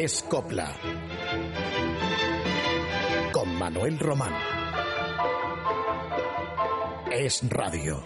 [0.00, 0.76] Es Copla.
[3.32, 4.32] Con Manuel Román.
[7.10, 8.00] Es Radio.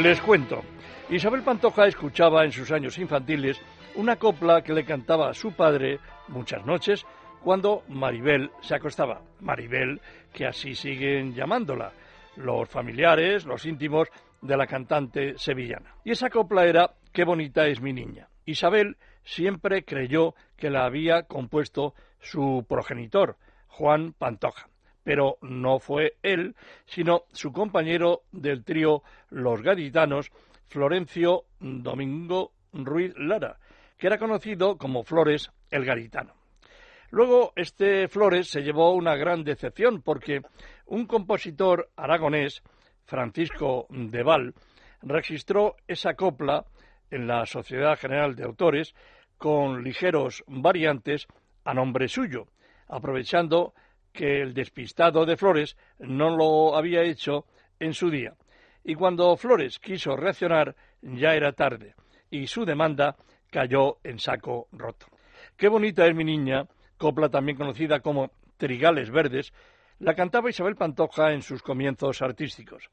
[0.00, 0.62] Les cuento.
[1.10, 3.60] Isabel Pantoja escuchaba en sus años infantiles
[3.96, 7.04] una copla que le cantaba a su padre muchas noches
[7.46, 9.22] cuando Maribel se acostaba.
[9.38, 10.00] Maribel,
[10.32, 11.92] que así siguen llamándola,
[12.34, 14.08] los familiares, los íntimos
[14.42, 15.94] de la cantante sevillana.
[16.02, 18.26] Y esa copla era Qué bonita es mi niña.
[18.46, 23.36] Isabel siempre creyó que la había compuesto su progenitor,
[23.68, 24.68] Juan Pantoja
[25.04, 30.32] pero no fue él, sino su compañero del trío Los Gaditanos,
[30.66, 33.60] Florencio Domingo Ruiz Lara,
[33.98, 36.45] que era conocido como Flores el Gaditano.
[37.10, 40.42] Luego este Flores se llevó una gran decepción porque
[40.86, 42.62] un compositor aragonés,
[43.04, 44.54] Francisco de Val,
[45.02, 46.64] registró esa copla
[47.10, 48.94] en la Sociedad General de Autores
[49.38, 51.26] con ligeros variantes
[51.64, 52.46] a nombre suyo,
[52.88, 53.74] aprovechando
[54.12, 57.44] que el despistado de Flores no lo había hecho
[57.78, 58.34] en su día.
[58.82, 61.94] Y cuando Flores quiso reaccionar, ya era tarde,
[62.30, 63.16] y su demanda
[63.50, 65.06] cayó en saco roto.
[65.56, 69.52] Qué bonita es mi niña, copla también conocida como Trigales Verdes,
[69.98, 72.90] la cantaba Isabel Pantoja en sus comienzos artísticos,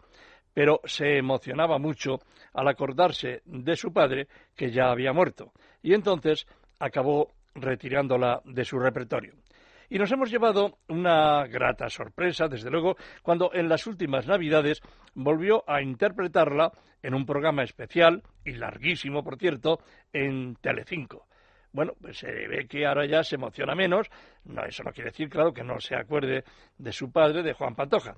[0.53, 2.19] pero se emocionaba mucho
[2.53, 5.51] al acordarse de su padre, que ya había muerto,
[5.81, 6.47] y entonces
[6.79, 9.33] acabó retirándola de su repertorio.
[9.89, 14.81] Y nos hemos llevado una grata sorpresa, desde luego, cuando en las últimas Navidades
[15.13, 16.71] volvió a interpretarla
[17.03, 19.79] en un programa especial, y larguísimo, por cierto,
[20.11, 21.27] en Telecinco.
[21.73, 24.07] Bueno, pues se ve que ahora ya se emociona menos.
[24.45, 26.43] No, eso no quiere decir, claro, que no se acuerde
[26.77, 28.15] de su padre, de Juan Pantoja.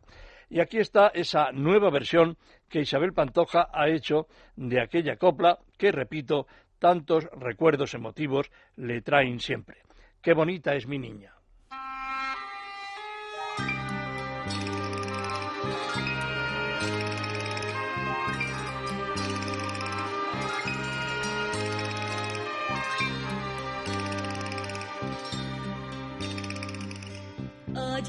[0.49, 2.38] Y aquí está esa nueva versión
[2.69, 4.27] que Isabel Pantoja ha hecho
[4.57, 6.47] de aquella copla que, repito,
[6.79, 9.77] tantos recuerdos emotivos le traen siempre.
[10.22, 11.34] Qué bonita es mi niña.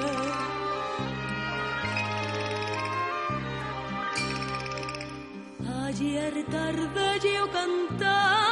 [5.84, 8.45] Ayer tarde yo cantaba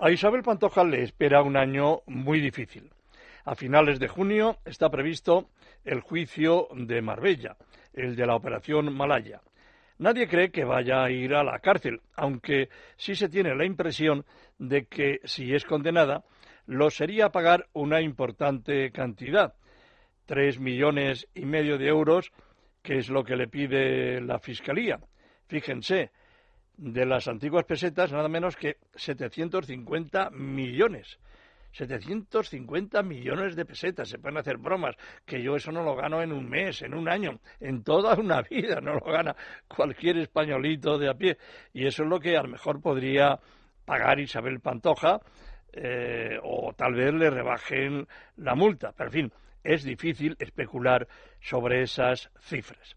[0.00, 2.88] A Isabel Pantoja le espera un año muy difícil.
[3.44, 5.50] A finales de junio está previsto
[5.84, 7.56] el juicio de Marbella,
[7.92, 9.40] el de la Operación Malaya.
[9.98, 14.24] Nadie cree que vaya a ir a la cárcel, aunque sí se tiene la impresión
[14.56, 16.22] de que, si es condenada,
[16.66, 19.54] lo sería pagar una importante cantidad,
[20.26, 22.30] tres millones y medio de euros,
[22.84, 25.00] que es lo que le pide la Fiscalía.
[25.48, 26.12] Fíjense,
[26.78, 31.18] de las antiguas pesetas nada menos que 750 millones.
[31.72, 34.08] 750 millones de pesetas.
[34.08, 34.96] Se pueden hacer bromas,
[35.26, 38.42] que yo eso no lo gano en un mes, en un año, en toda una
[38.50, 39.36] vida, no lo gana
[39.66, 41.36] cualquier españolito de a pie.
[41.74, 43.38] Y eso es lo que a lo mejor podría
[43.84, 45.20] pagar Isabel Pantoja,
[45.72, 48.92] eh, o tal vez le rebajen la multa.
[48.96, 49.32] Pero en fin,
[49.64, 51.06] es difícil especular
[51.40, 52.96] sobre esas cifras.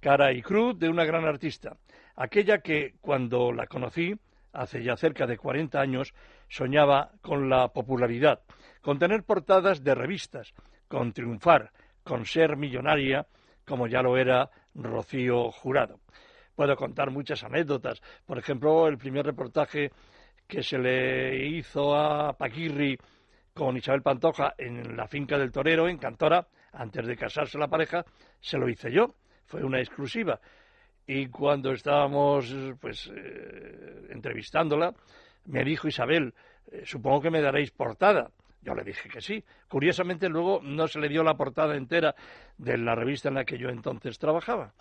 [0.00, 1.76] Cara y cruz de una gran artista,
[2.16, 4.14] aquella que cuando la conocí,
[4.52, 6.14] hace ya cerca de 40 años,
[6.48, 8.40] soñaba con la popularidad,
[8.80, 10.54] con tener portadas de revistas,
[10.88, 11.70] con triunfar,
[12.02, 13.26] con ser millonaria,
[13.64, 16.00] como ya lo era Rocío Jurado.
[16.54, 18.00] Puedo contar muchas anécdotas.
[18.24, 19.90] Por ejemplo, el primer reportaje
[20.46, 22.96] que se le hizo a Paquirri
[23.52, 28.04] con Isabel Pantoja en la finca del torero, en Cantora, antes de casarse la pareja,
[28.40, 29.14] se lo hice yo.
[29.46, 30.40] Fue una exclusiva.
[31.06, 34.92] Y cuando estábamos pues eh, entrevistándola,
[35.46, 36.34] me dijo Isabel,
[36.70, 38.30] eh, supongo que me daréis portada.
[38.60, 39.44] Yo le dije que sí.
[39.68, 42.14] Curiosamente luego no se le dio la portada entera
[42.58, 44.72] de la revista en la que yo entonces trabajaba.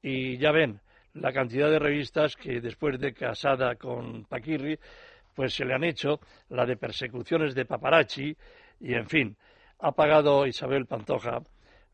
[0.00, 0.80] Y ya ven,
[1.14, 4.78] la cantidad de revistas que después de casada con Paquirri,
[5.34, 6.20] pues se le han hecho,
[6.50, 8.36] la de persecuciones de paparazzi,
[8.80, 9.36] y en fin,
[9.80, 11.40] ha pagado Isabel Pantoja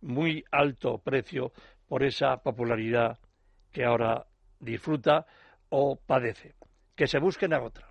[0.02, 1.52] muy alto precio
[1.88, 3.18] por esa popularidad
[3.74, 4.24] que ahora
[4.60, 5.26] disfruta
[5.68, 6.54] o padece.
[6.94, 7.90] Que se busquen a otra.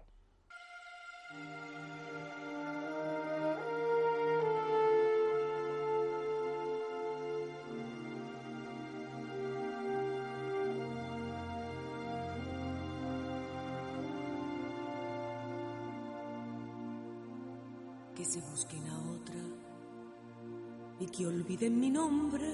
[18.16, 19.42] que se busquen a otra
[21.00, 22.48] y que olviden mi nombre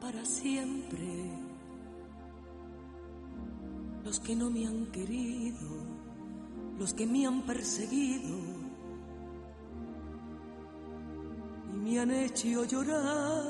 [0.00, 1.45] para siempre.
[4.06, 5.68] Los que no me han querido,
[6.78, 8.38] los que me han perseguido
[11.74, 13.42] y me han hecho llorar,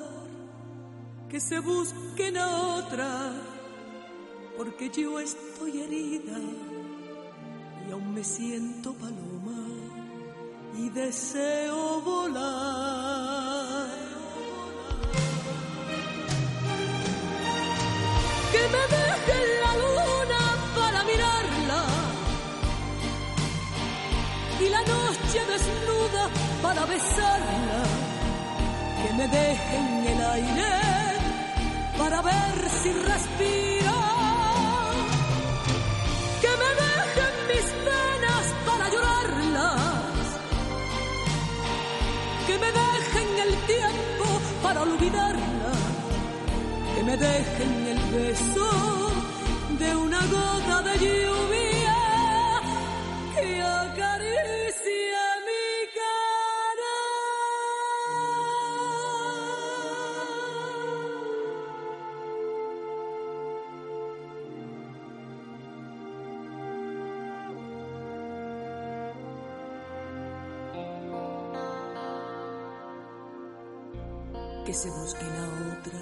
[1.28, 3.32] que se busquen a otra,
[4.56, 6.38] porque yo estoy herida
[7.86, 9.62] y aún me siento paloma
[10.78, 12.86] y deseo volar.
[26.66, 27.80] Para besarla.
[29.00, 30.73] Que me dejen el aire
[32.00, 33.99] para ver si respira.
[36.42, 40.26] Que me dejen mis penas para llorarlas
[42.46, 44.26] que me dejen el tiempo
[44.62, 45.73] para olvidarla,
[46.94, 48.68] que me dejen el beso
[49.80, 51.65] de una gota de lluvia
[74.66, 76.00] que se busquen a otra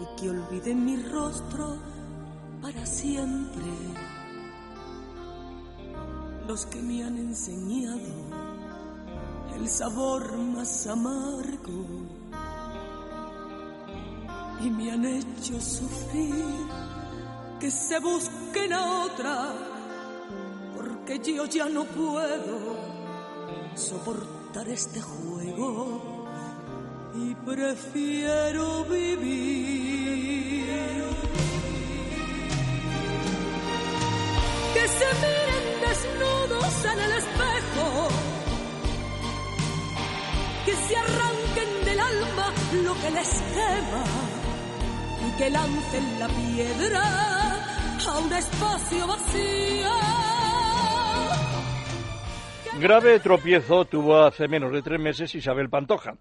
[0.00, 1.76] y que olviden mi rostro
[2.62, 3.70] para siempre.
[6.48, 8.00] Los que me han enseñado
[9.54, 11.84] el sabor más amargo
[14.62, 16.46] y me han hecho sufrir,
[17.60, 19.52] que se busquen a otra,
[20.74, 22.78] porque yo ya no puedo
[23.74, 26.11] soportar este juego
[27.24, 30.22] y prefiero vivir.
[34.74, 38.08] Que se miren desnudos en el espejo,
[40.64, 42.52] que se arranquen del alma
[42.84, 44.04] lo que les quema,
[45.26, 47.02] y que lancen la piedra
[48.06, 49.92] a un espacio vacío.
[52.80, 56.14] Grave tropiezo tuvo hace menos de tres meses Isabel Pantoja,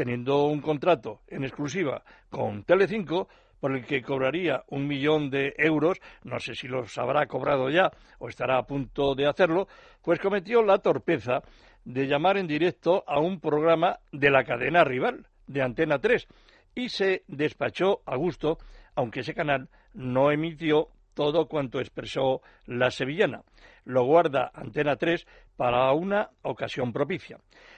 [0.00, 3.28] teniendo un contrato en exclusiva con Telecinco
[3.60, 7.90] por el que cobraría un millón de euros, no sé si los habrá cobrado ya
[8.18, 9.68] o estará a punto de hacerlo,
[10.00, 11.42] pues cometió la torpeza
[11.84, 16.26] de llamar en directo a un programa de la cadena rival, de Antena 3,
[16.74, 18.56] y se despachó a gusto,
[18.94, 23.42] aunque ese canal no emitió todo cuanto expresó la sevillana.
[23.84, 25.26] Lo guarda Antena 3
[25.58, 27.36] para una ocasión propicia.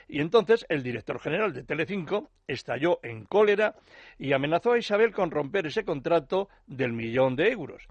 [0.08, 3.74] Y entonces el director general de Telecinco estalló en cólera
[4.18, 7.86] y amenazó a Isabel con romper ese contrato del millón de euros.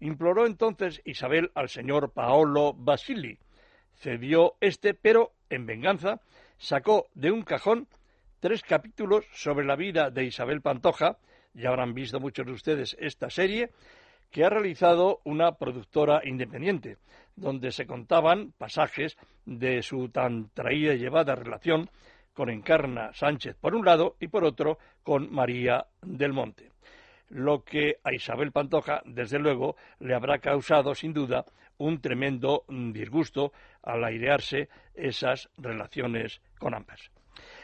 [0.00, 3.38] Imploró entonces Isabel al señor Paolo Basili.
[3.94, 6.20] Cedió este, pero en venganza
[6.58, 7.88] sacó de un cajón
[8.40, 11.18] tres capítulos sobre la vida de Isabel Pantoja,
[11.54, 13.70] ya habrán visto muchos de ustedes esta serie,
[14.30, 16.98] que ha realizado una productora independiente,
[17.36, 21.88] donde se contaban pasajes de su tan traída y llevada relación
[22.34, 26.70] con Encarna Sánchez por un lado y por otro con María del Monte.
[27.28, 31.44] Lo que a Isabel Pantoja, desde luego, le habrá causado, sin duda,
[31.78, 33.52] un tremendo disgusto
[33.82, 37.10] al airearse esas relaciones con ambas.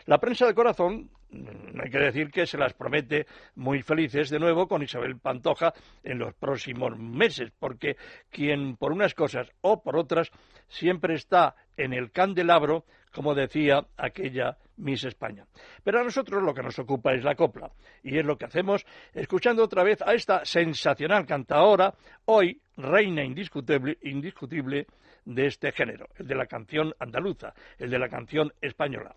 [0.07, 4.39] La prensa de corazón Mm, hay que decir que se las promete muy felices de
[4.39, 5.73] nuevo con Isabel Pantoja
[6.05, 7.97] en los próximos meses, porque
[8.31, 10.31] quien por unas cosas o por otras
[10.69, 15.47] siempre está en el candelabro, como decía aquella Miss España.
[15.83, 17.71] Pero a nosotros lo que nos ocupa es la copla,
[18.03, 21.95] y es lo que hacemos escuchando otra vez a esta sensacional cantadora,
[22.27, 24.87] hoy reina indiscutible, indiscutible
[25.25, 29.15] de este género, el de la canción andaluza, el de la canción española.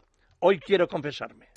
[0.48, 1.48] Hoy quiero confesarme.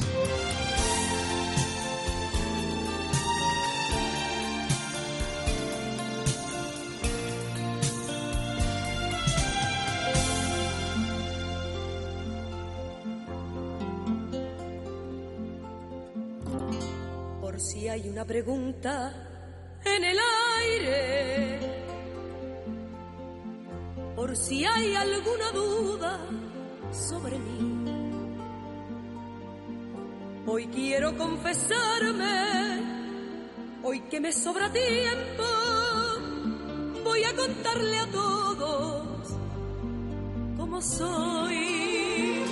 [17.58, 19.12] si hay una pregunta
[19.84, 20.16] en el
[20.62, 21.58] aire,
[24.14, 26.20] por si hay alguna duda
[26.92, 27.77] sobre mí.
[30.50, 32.80] Hoy quiero confesarme,
[33.82, 35.44] hoy que me sobra tiempo,
[37.04, 39.28] voy a contarle a todos
[40.56, 42.44] cómo soy.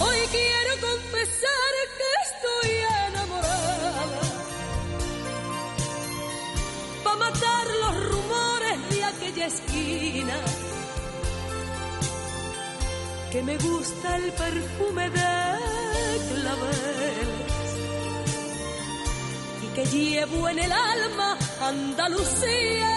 [0.00, 2.76] Hoy quiero confesar que estoy
[7.18, 10.65] matar los rumores de aquella esquina.
[13.30, 15.20] Que me gusta el perfume de
[16.30, 17.52] claveles
[19.62, 22.96] y que llevo en el alma Andalucía.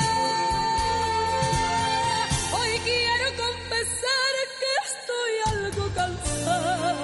[2.57, 6.95] Hoy quiero confesar que estoy algo cansada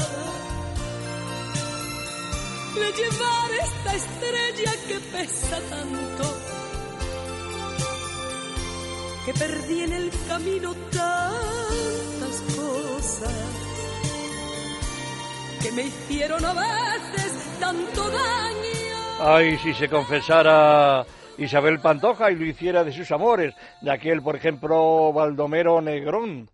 [2.75, 6.25] de llevar esta estrella que pesa tanto
[9.25, 11.64] que perdí en el camino tantas
[15.61, 18.95] que me hicieron a veces tanto daño.
[19.19, 21.05] Ay, si se confesara
[21.37, 26.49] Isabel Pantoja y lo hiciera de sus amores, de aquel, por ejemplo, Baldomero Negrón,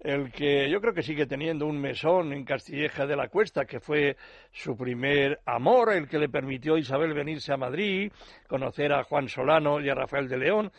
[0.00, 3.80] el que yo creo que sigue teniendo un mesón en Castilleja de la Cuesta, que
[3.80, 4.16] fue
[4.52, 8.12] su primer amor, el que le permitió a Isabel venirse a Madrid,
[8.48, 10.72] conocer a Juan Solano y a Rafael de León,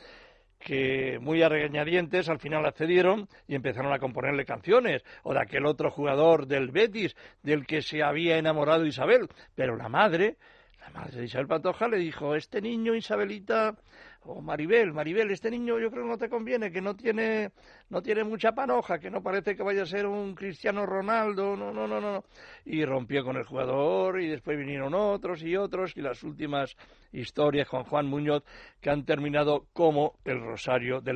[0.67, 5.65] que muy a regañadientes al final accedieron y empezaron a componerle canciones, o de aquel
[5.65, 10.35] otro jugador del Betis del que se había enamorado Isabel, pero la madre,
[10.81, 13.77] la madre de Isabel Pantoja le dijo, este niño Isabelita
[14.23, 17.51] o Maribel, Maribel, este niño yo creo que no te conviene, que no tiene,
[17.89, 21.71] no tiene mucha panoja, que no parece que vaya a ser un Cristiano Ronaldo, no,
[21.71, 22.25] no, no, no.
[22.65, 26.75] Y rompió con el jugador y después vinieron otros y otros y las últimas
[27.11, 28.43] historias con Juan Muñoz
[28.81, 31.13] que han terminado como el Rosario de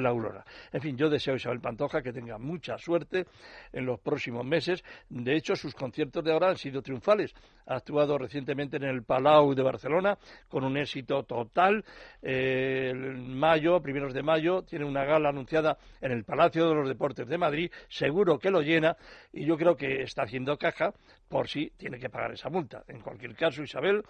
[0.00, 0.44] la, Aurora.
[0.72, 3.26] En fin, yo deseo a Isabel Pantoja que tenga mucha suerte
[3.72, 4.82] en los próximos meses.
[5.08, 7.34] De hecho, sus conciertos de ahora han sido triunfales.
[7.66, 10.18] Ha actuado recientemente en el Palau de Barcelona
[10.48, 11.84] con un éxito total.
[12.20, 17.28] Eh, mayo, primeros de mayo, tiene una gala anunciada en el Palacio de los Deportes
[17.28, 17.70] de Madrid.
[17.88, 18.96] Seguro que lo llena
[19.32, 20.92] y yo creo que está haciendo caja
[21.28, 22.84] por si tiene que pagar esa multa.
[22.88, 24.02] En cualquier caso, Isabel,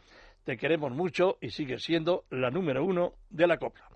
[0.44, 3.88] te queremos mucho y sigues siendo la número uno de la copla.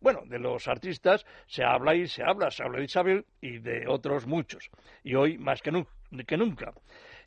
[0.00, 3.86] Bueno, de los artistas se habla y se habla, se habla de Isabel y de
[3.86, 4.70] otros muchos,
[5.04, 6.72] y hoy más que, nunca.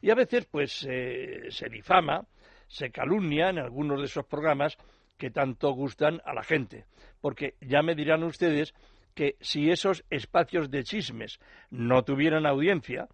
[0.02, 2.26] Y a veces, pues, se difama,
[2.68, 4.76] se calumnia en algunos de esos programas
[5.18, 6.86] que tanto gustan a la gente.
[7.22, 8.74] Porque ya me dirán ustedes
[9.14, 11.40] que si esos espacios de chismes
[11.70, 13.08] no tuvieran audiencia,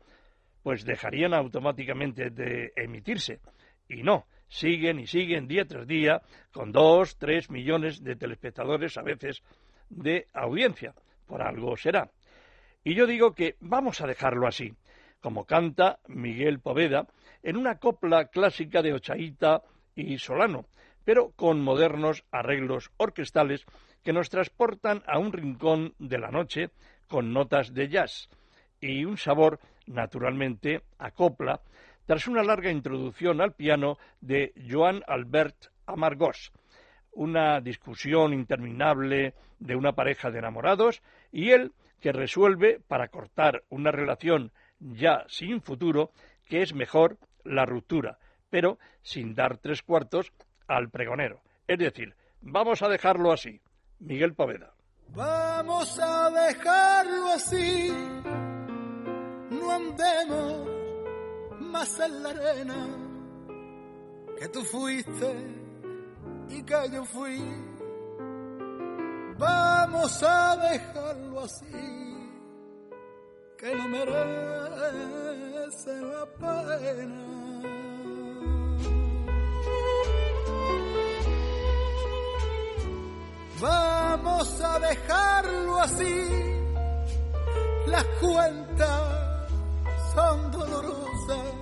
[0.63, 3.41] pues dejarían automáticamente de emitirse.
[3.87, 9.03] Y no, siguen y siguen día tras día con dos, tres millones de telespectadores a
[9.03, 9.43] veces
[9.89, 10.93] de audiencia.
[11.25, 12.09] Por algo será.
[12.83, 14.73] Y yo digo que vamos a dejarlo así,
[15.21, 17.07] como canta Miguel Poveda
[17.43, 19.61] en una copla clásica de Ochaíta
[19.95, 20.65] y Solano,
[21.05, 23.65] pero con modernos arreglos orquestales
[24.03, 26.71] que nos transportan a un rincón de la noche
[27.07, 28.29] con notas de jazz
[28.81, 31.61] y un sabor, naturalmente, a copla,
[32.09, 36.51] tras una larga introducción al piano de Joan Albert Amargós,
[37.11, 43.91] una discusión interminable de una pareja de enamorados y él que resuelve, para cortar una
[43.91, 46.09] relación ya sin futuro,
[46.47, 48.17] que es mejor la ruptura,
[48.49, 50.33] pero sin dar tres cuartos
[50.65, 51.41] al pregonero.
[51.67, 53.61] Es decir, vamos a dejarlo así.
[53.99, 54.73] Miguel Poveda.
[55.09, 57.93] Vamos a dejarlo así,
[59.51, 60.68] no andemos
[61.69, 62.87] más en la arena,
[64.39, 65.35] que tú fuiste
[66.49, 67.41] y que yo fui.
[69.37, 72.29] Vamos a dejarlo así,
[73.57, 74.11] que no merece
[76.01, 77.29] la pena.
[83.61, 86.25] Vamos a dejarlo así.
[87.87, 89.01] Las cuentas
[90.13, 91.58] son dolorosas.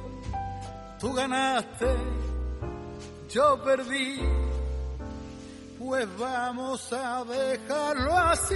[0.99, 1.95] Tú ganaste,
[3.29, 4.19] yo perdí.
[5.79, 8.55] Pues vamos a dejarlo así.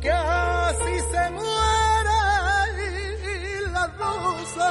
[0.00, 2.18] Que así se muera
[3.72, 4.70] la rosa.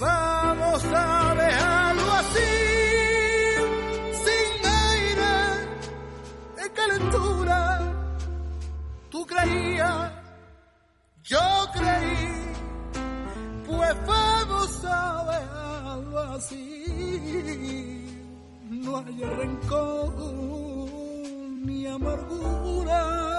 [0.00, 2.52] Vamos a dejarlo así,
[4.24, 5.36] sin aire
[6.56, 7.60] de calentura.
[9.10, 10.12] Tú creías,
[11.30, 11.38] yo
[11.72, 12.28] creí,
[13.66, 18.06] pues vamos a dejarlo así.
[18.68, 20.12] No hay rencor
[21.64, 23.30] ni amargura.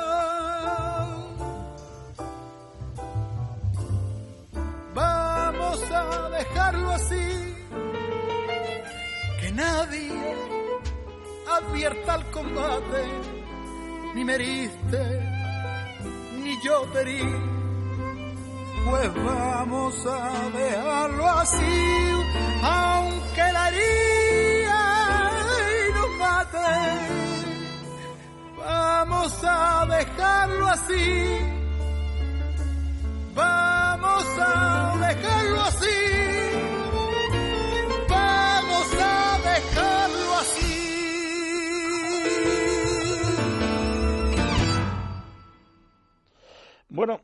[5.93, 7.55] a dejarlo así.
[9.39, 10.11] Que nadie
[11.49, 13.03] advierta el combate,
[14.15, 15.03] ni me heriste,
[16.43, 17.60] ni yo te herí.
[18.85, 22.11] Pues vamos a dejarlo así,
[22.63, 25.31] aunque la herida
[25.95, 26.71] nos mate.
[28.57, 31.39] Vamos a dejarlo así.
[33.35, 35.99] Vamos a dejarlo así.
[38.09, 40.71] Vamos a dejarlo así.
[46.89, 47.21] Bueno,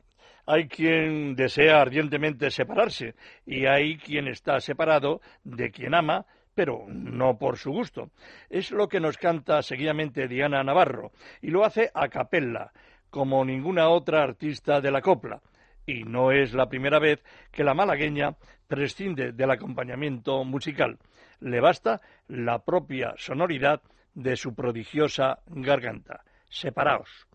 [0.47, 7.37] hay quien desea ardientemente separarse y hay quien está separado de quien ama, pero no
[7.37, 8.09] por su gusto.
[8.49, 12.71] Es lo que nos canta seguidamente Diana Navarro y lo hace a capella,
[13.09, 15.41] como ninguna otra artista de la copla
[15.87, 18.35] y no es la primera vez que la malagueña
[18.67, 20.99] prescinde del acompañamiento musical.
[21.39, 23.81] Le basta la propia sonoridad
[24.13, 26.23] de su prodigiosa garganta.
[26.49, 27.27] Separaos.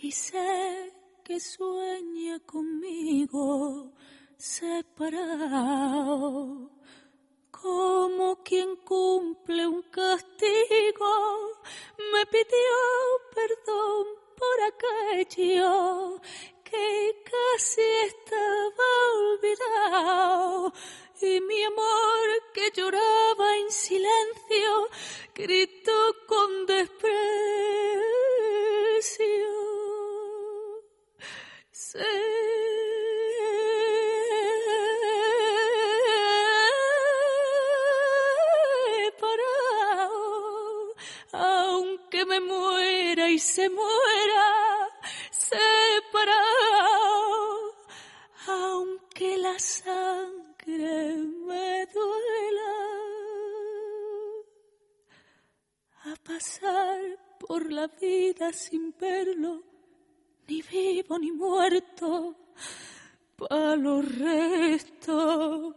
[0.00, 3.92] Y sé que sueña conmigo
[4.38, 5.98] separado
[7.50, 11.60] como quien cumple un castigo,
[12.12, 12.78] me pidió
[13.34, 14.06] perdón
[14.38, 16.20] por aquello
[16.64, 20.72] que casi estaba olvidado.
[21.20, 24.88] Y mi amor que lloraba en silencio,
[25.34, 27.18] gritó con desprecio.
[42.40, 44.88] muera y se muera
[45.30, 46.36] separado,
[48.46, 52.74] aunque la sangre me duela.
[56.04, 57.00] A pasar
[57.38, 59.62] por la vida sin verlo,
[60.46, 62.36] ni vivo ni muerto,
[63.36, 65.74] para los restos.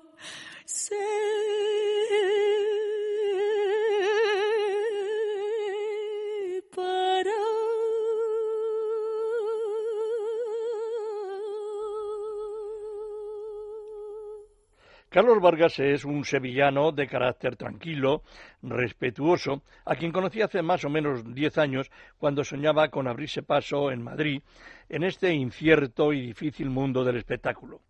[15.11, 18.23] Carlos Vargas es un sevillano de carácter tranquilo,
[18.61, 23.91] respetuoso, a quien conocí hace más o menos diez años cuando soñaba con abrirse paso
[23.91, 24.41] en Madrid
[24.87, 27.81] en este incierto y difícil mundo del espectáculo.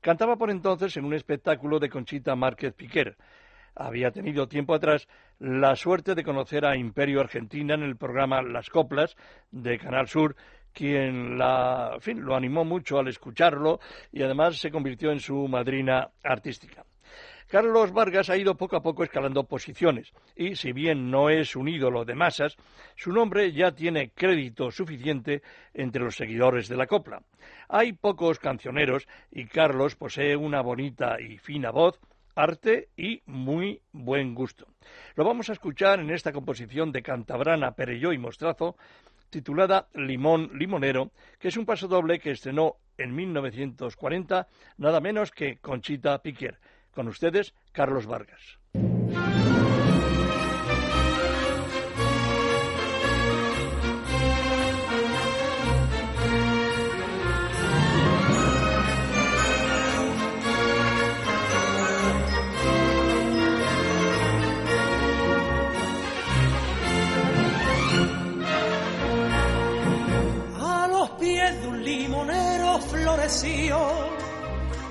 [0.00, 3.16] Cantaba por entonces en un espectáculo de Conchita Márquez Piquer.
[3.74, 5.08] Había tenido tiempo atrás
[5.40, 9.16] la suerte de conocer a Imperio Argentina en el programa Las Coplas
[9.50, 10.36] de Canal Sur
[10.78, 13.80] quien lo animó mucho al escucharlo
[14.12, 16.84] y además se convirtió en su madrina artística.
[17.48, 21.66] Carlos Vargas ha ido poco a poco escalando posiciones y, si bien no es un
[21.66, 22.56] ídolo de masas,
[22.94, 25.42] su nombre ya tiene crédito suficiente
[25.74, 27.22] entre los seguidores de la copla.
[27.68, 31.98] Hay pocos cancioneros y Carlos posee una bonita y fina voz,
[32.36, 34.68] arte y muy buen gusto.
[35.16, 38.76] Lo vamos a escuchar en esta composición de Cantabrana, Perelló y Mostrazo,
[39.30, 45.58] titulada Limón Limonero, que es un paso doble que estrenó en 1940 nada menos que
[45.58, 46.58] Conchita Piquer.
[46.92, 48.58] Con ustedes, Carlos Vargas.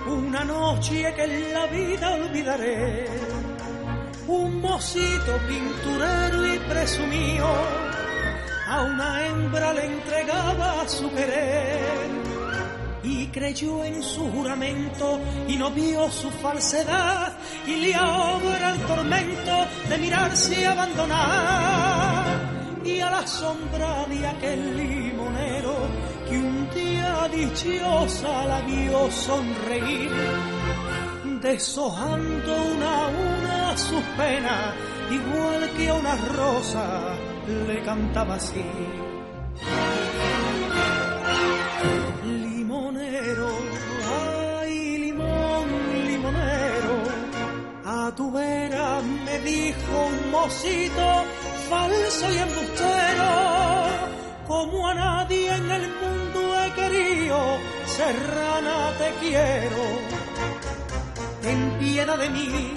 [0.05, 3.05] Una noche que en la vida olvidaré,
[4.27, 7.45] un mocito pinturero y presumido,
[8.69, 12.07] a una hembra le entregaba su querer.
[13.03, 17.33] Y creyó en su juramento y no vio su falsedad.
[17.65, 22.39] Y le ahora el tormento de mirarse y abandonar.
[22.83, 25.16] Y a la sombra de aquel día
[27.37, 30.11] dichosa la vio sonreír,
[31.41, 34.73] deshojando una a una sus penas,
[35.11, 36.85] igual que a una rosa
[37.67, 38.65] le cantaba así.
[42.25, 43.49] Limonero,
[44.63, 45.67] ay limón,
[46.07, 46.95] limonero,
[47.85, 51.07] a tu vera me dijo un mocito
[51.69, 53.31] falso y embustero
[54.47, 56.16] como a nadie en el mundo
[57.97, 59.83] serrana te quiero.
[61.41, 62.73] Ten piedad de mí,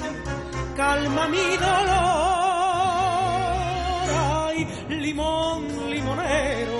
[0.76, 2.30] calma mi dolor.
[4.46, 4.58] Ay,
[5.04, 6.78] limón, limonero,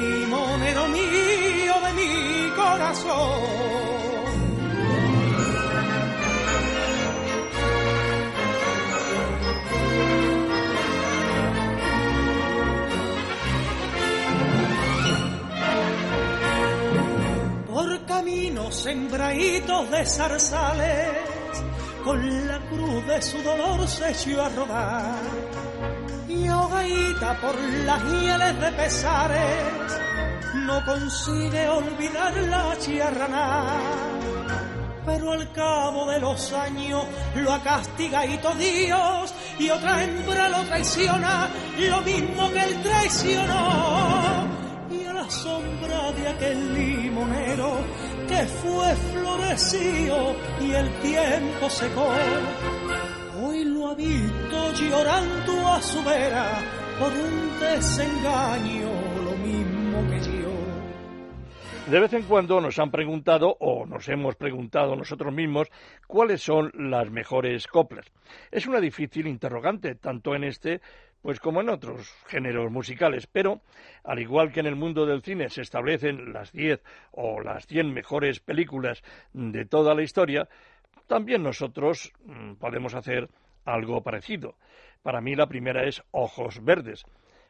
[0.00, 3.99] limonero mío de mi corazón.
[18.60, 21.08] Caminos sembraditos de zarzales,
[22.04, 25.14] con la cruz de su dolor se echó a rodar.
[26.28, 30.00] Y ahogadita por las hieles de pesares,
[30.54, 33.66] no consigue olvidar la chiarraná.
[35.06, 41.48] Pero al cabo de los años lo ha castigado Dios y otra hembra lo traiciona,
[41.78, 44.50] lo mismo que él traicionó
[45.30, 47.78] sombra de aquel limonero
[48.30, 52.14] que fue florecido y el tiempo secó.
[53.42, 56.46] Hoy lo ha visto llorando a su vera
[57.00, 58.88] por un desengaño,
[59.24, 61.90] lo mismo que yo.
[61.90, 65.68] De vez en cuando nos han preguntado, o nos hemos preguntado nosotros mismos,
[66.06, 68.06] cuáles son las mejores coplas.
[68.52, 70.80] Es una difícil interrogante, tanto en este
[71.22, 73.60] pues como en otros géneros musicales, pero
[74.04, 77.92] al igual que en el mundo del cine se establecen las 10 o las 100
[77.92, 79.02] mejores películas
[79.32, 80.48] de toda la historia,
[81.06, 83.28] también nosotros mm, podemos hacer
[83.64, 84.56] algo parecido.
[85.02, 87.04] Para mí la primera es Ojos Verdes,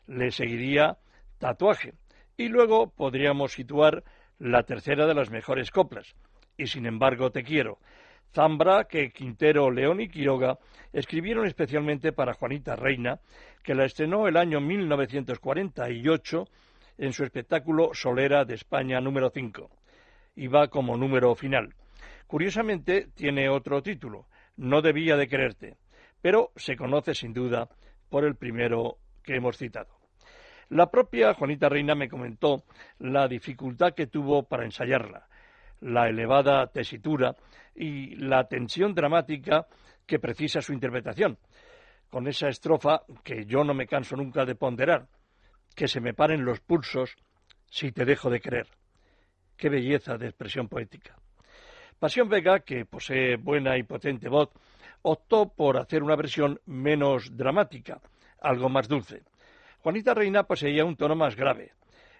[0.06, 0.98] le seguiría
[1.38, 1.94] Tatuaje.
[2.36, 4.02] Y luego podríamos situar
[4.38, 6.14] la tercera de las mejores coplas,
[6.56, 7.78] y sin embargo te quiero,
[8.32, 10.58] Zambra que Quintero, León y Quiroga
[10.92, 13.20] escribieron especialmente para Juanita Reina,
[13.62, 16.44] que la estrenó el año 1948
[16.98, 19.70] en su espectáculo Solera de España número 5.
[20.36, 21.74] Y va como número final.
[22.26, 25.76] Curiosamente tiene otro título, No debía de quererte,
[26.20, 27.68] pero se conoce sin duda
[28.08, 29.98] por el primero que hemos citado.
[30.68, 32.62] La propia Juanita Reina me comentó
[33.00, 35.26] la dificultad que tuvo para ensayarla,
[35.80, 37.34] la elevada tesitura
[37.80, 39.66] y la tensión dramática
[40.06, 41.38] que precisa su interpretación,
[42.10, 45.08] con esa estrofa que yo no me canso nunca de ponderar,
[45.74, 47.16] que se me paren los pulsos
[47.70, 48.66] si te dejo de creer.
[49.56, 51.16] Qué belleza de expresión poética.
[51.98, 54.50] Pasión Vega, que posee buena y potente voz,
[55.00, 57.98] optó por hacer una versión menos dramática,
[58.42, 59.22] algo más dulce.
[59.78, 61.72] Juanita Reina poseía un tono más grave,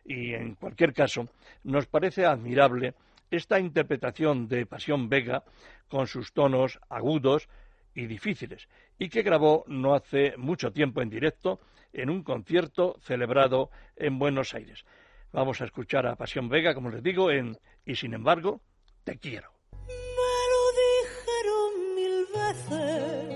[0.07, 1.29] y en cualquier caso
[1.65, 2.95] nos parece admirable
[3.31, 5.45] esta interpretación de Pasión Vega
[5.89, 7.49] con sus tonos agudos
[7.95, 11.61] y difíciles, y que grabó no hace mucho tiempo en directo
[11.93, 14.85] en un concierto celebrado en Buenos Aires.
[15.33, 18.61] Vamos a escuchar a Pasión Vega, como les digo, en Y sin embargo,
[19.05, 19.53] te quiero.
[19.89, 23.29] Me lo dijeron mil veces,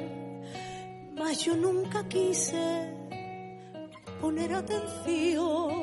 [1.16, 2.92] mas yo nunca quise
[4.20, 5.73] poner atención.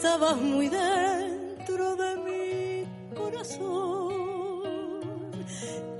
[0.00, 4.64] Estabas muy dentro de mi corazón.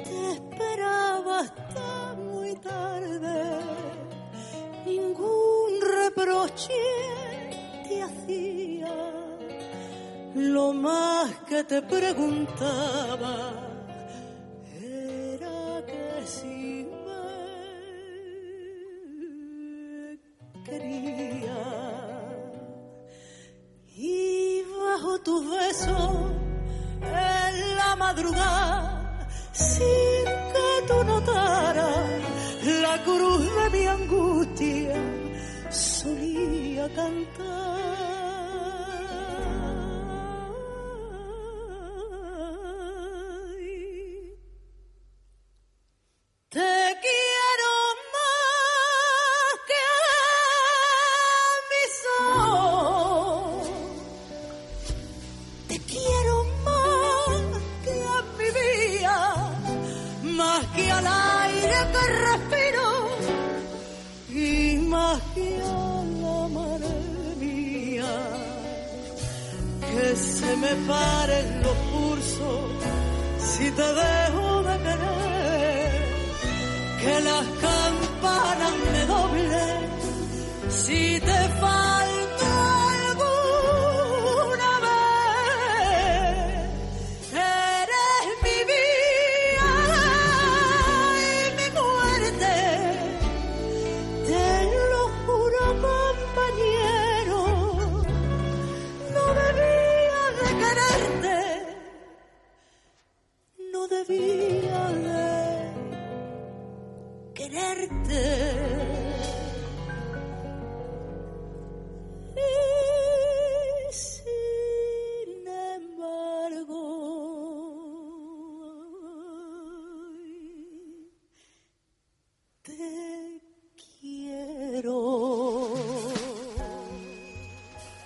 [0.02, 3.60] Te esperaba hasta muy tarde,
[4.86, 6.72] ningún reproche
[7.86, 8.94] te hacía.
[10.34, 13.69] Lo más que te preguntaba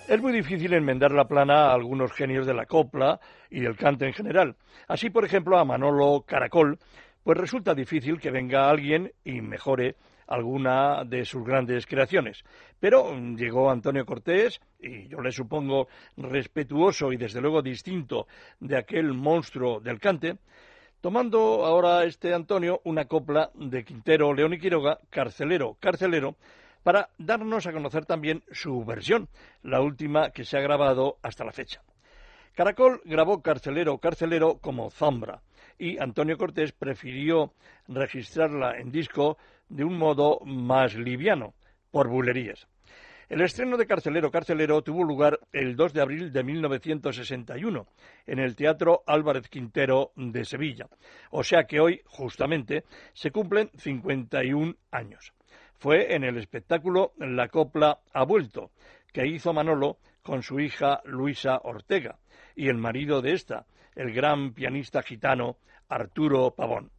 [0.06, 3.18] Es muy difícil enmendar la plana a algunos genios de la copla
[3.50, 4.54] y del canto en general.
[4.86, 6.78] Así, por ejemplo, a Manolo Caracol,
[7.24, 12.44] pues resulta difícil que venga alguien y mejore alguna de sus grandes creaciones.
[12.78, 18.26] Pero mm, llegó Antonio Cortés, y yo le supongo respetuoso y desde luego distinto
[18.60, 20.36] de aquel monstruo del cante,
[21.00, 26.36] tomando ahora este Antonio una copla de Quintero, León y Quiroga, Carcelero, Carcelero,
[26.82, 29.28] para darnos a conocer también su versión,
[29.62, 31.82] la última que se ha grabado hasta la fecha.
[32.54, 35.40] Caracol grabó Carcelero, Carcelero como Zambra
[35.78, 37.52] y Antonio Cortés prefirió
[37.88, 41.54] registrarla en disco de un modo más liviano,
[41.90, 42.66] por bulerías.
[43.28, 47.86] El estreno de Carcelero, Carcelero tuvo lugar el 2 de abril de 1961
[48.26, 50.88] en el Teatro Álvarez Quintero de Sevilla.
[51.30, 52.84] O sea que hoy, justamente,
[53.14, 55.32] se cumplen 51 años.
[55.78, 58.70] Fue en el espectáculo La Copla ha vuelto,
[59.12, 62.18] que hizo Manolo con su hija Luisa Ortega
[62.54, 65.56] y el marido de esta, el gran pianista gitano
[65.88, 66.90] Arturo Pavón.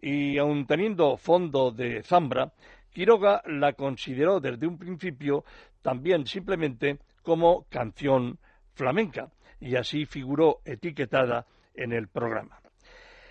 [0.00, 2.52] Y aun teniendo fondo de zambra,
[2.90, 5.44] Quiroga la consideró desde un principio
[5.82, 8.38] también simplemente como canción
[8.74, 9.28] flamenca,
[9.60, 12.60] y así figuró etiquetada en el programa.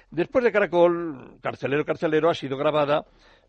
[0.10, 3.06] Después de Caracol, Carcelero Carcelero ha sido grabada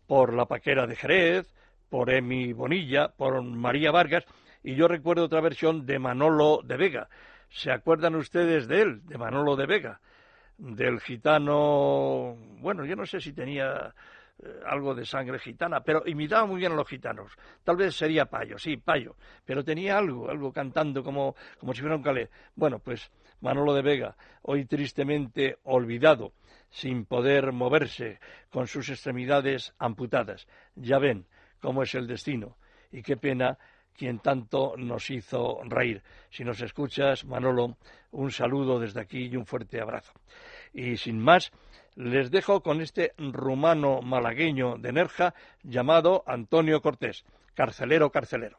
[0.07, 1.53] por La Paquera de Jerez,
[1.89, 4.25] por Emi Bonilla, por María Vargas,
[4.63, 7.09] y yo recuerdo otra versión de Manolo de Vega.
[7.49, 9.99] ¿Se acuerdan ustedes de él, de Manolo de Vega?
[10.57, 13.93] Del gitano, bueno, yo no sé si tenía
[14.41, 17.31] eh, algo de sangre gitana, pero imitaba muy bien a los gitanos.
[17.63, 21.95] Tal vez sería Payo, sí, Payo, pero tenía algo, algo cantando como, como si fuera
[21.95, 22.29] un calé.
[22.55, 26.33] Bueno, pues Manolo de Vega, hoy tristemente olvidado,
[26.69, 30.47] sin poder moverse, con sus extremidades amputadas.
[30.75, 31.25] Ya ven
[31.61, 32.57] cómo es el destino,
[32.91, 33.57] y qué pena
[33.97, 36.01] quien tanto nos hizo reír.
[36.29, 37.77] Si nos escuchas, Manolo,
[38.11, 40.13] un saludo desde aquí y un fuerte abrazo.
[40.73, 41.51] Y sin más,
[41.95, 47.25] les dejo con este rumano malagueño de Nerja llamado Antonio Cortés,
[47.55, 48.57] carcelero, carcelero.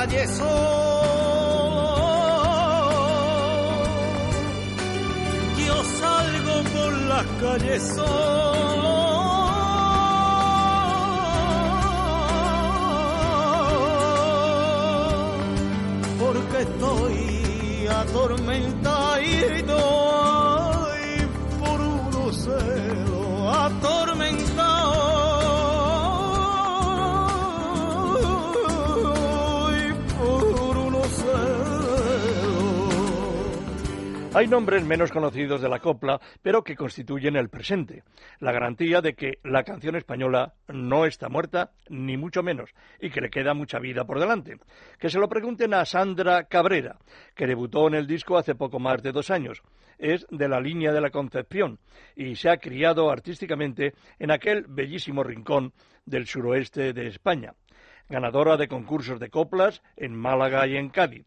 [0.00, 0.59] Por la
[34.32, 38.04] Hay nombres menos conocidos de la copla, pero que constituyen el presente,
[38.38, 43.20] la garantía de que la canción española no está muerta, ni mucho menos, y que
[43.20, 44.58] le queda mucha vida por delante.
[45.00, 46.98] Que se lo pregunten a Sandra Cabrera,
[47.34, 49.62] que debutó en el disco hace poco más de dos años.
[49.98, 51.80] Es de la línea de la Concepción
[52.14, 55.72] y se ha criado artísticamente en aquel bellísimo rincón
[56.06, 57.54] del suroeste de España.
[58.08, 61.26] Ganadora de concursos de coplas en Málaga y en Cádiz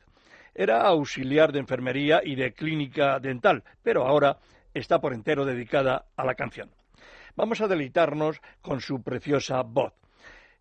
[0.55, 4.37] era auxiliar de enfermería y de clínica dental, pero ahora
[4.73, 6.69] está por entero dedicada a la canción.
[7.35, 9.93] Vamos a deleitarnos con su preciosa voz.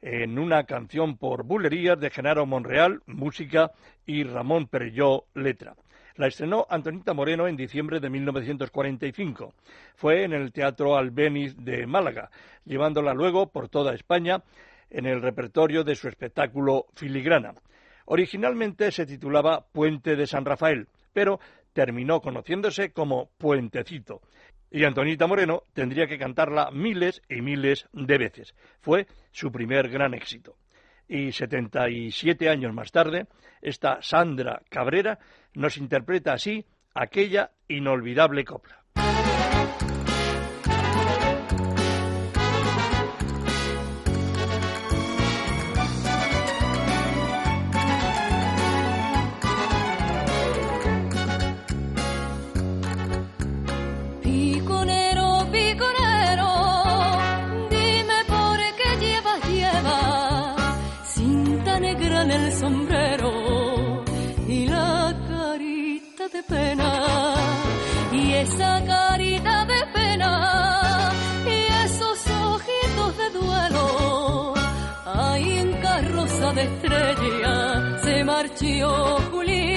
[0.01, 3.73] En una canción por bulerías de Genaro Monreal, música,
[4.05, 5.77] y Ramón Perelló, letra.
[6.17, 9.55] La estrenó Antonita Moreno en diciembre de 1945.
[9.95, 12.31] Fue en el Teatro Albéniz de Málaga,
[12.65, 14.43] llevándola luego por toda España
[14.91, 17.55] en el repertorio de su espectáculo Filigrana.
[18.07, 21.41] Originalmente se titulaba Puente de San Rafael, pero
[21.73, 24.21] terminó conociéndose como Puentecito.
[24.71, 28.55] Y Antonita Moreno tendría que cantarla miles y miles de veces.
[28.81, 30.57] Fue su primer gran éxito.
[31.07, 33.27] Y 77 años más tarde,
[33.61, 35.19] esta Sandra Cabrera
[35.53, 38.83] nos interpreta así aquella inolvidable copla.
[68.43, 71.13] esa carita de pena
[71.47, 72.19] y esos
[72.53, 74.55] ojitos de duelo.
[75.07, 79.72] Ahí en carroza de estrella se marchó Julián.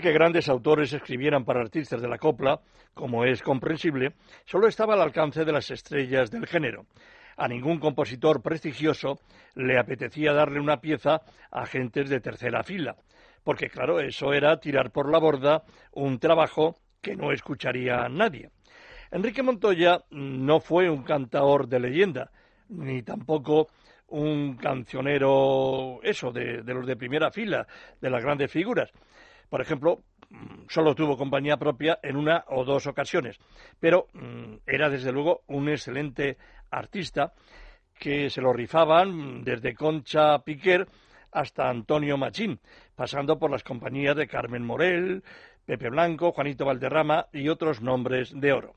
[0.00, 2.60] Que grandes autores escribieran para artistas de la copla,
[2.94, 6.86] como es comprensible, solo estaba al alcance de las estrellas del género.
[7.36, 9.20] A ningún compositor prestigioso
[9.54, 12.96] le apetecía darle una pieza a gentes de tercera fila,
[13.44, 18.50] porque claro, eso era tirar por la borda un trabajo que no escucharía nadie.
[19.10, 22.30] Enrique Montoya no fue un cantaor de leyenda,
[22.68, 23.68] ni tampoco
[24.08, 27.66] un cancionero, eso, de los de primera fila,
[28.00, 28.90] de las grandes figuras.
[29.48, 33.38] Por ejemplo, mm, solo tuvo compañía propia en una o dos ocasiones,
[33.80, 36.36] pero mm, era desde luego un excelente
[36.70, 37.32] artista
[37.98, 40.86] que se lo rifaban desde Concha Piquer
[41.32, 42.60] hasta Antonio Machín,
[42.94, 45.22] pasando por las compañías de Carmen Morel,
[45.64, 48.74] Pepe Blanco, Juanito Valderrama y otros nombres de oro.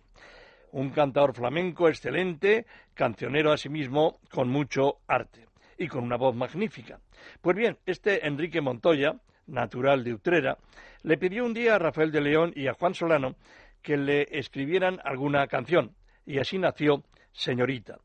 [0.72, 5.48] Un cantador flamenco excelente, cancionero asimismo con mucho arte
[5.78, 7.00] y con una voz magnífica.
[7.42, 9.16] Pues bien, este Enrique Montoya,
[9.48, 10.58] natural de Utrera,
[11.04, 13.36] le pidió un día a Rafael de León y a Juan Solano
[13.82, 18.00] que le escribieran alguna canción, y así nació Señorita,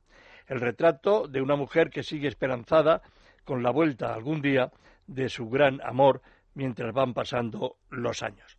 [0.46, 3.02] el retrato de una mujer que sigue esperanzada
[3.44, 4.70] con la vuelta algún día
[5.06, 6.22] de su gran amor
[6.54, 8.58] mientras van pasando los años.